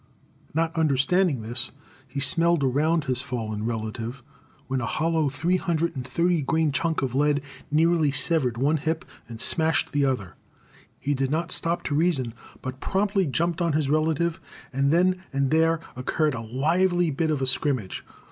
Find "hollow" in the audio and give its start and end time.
4.87-5.29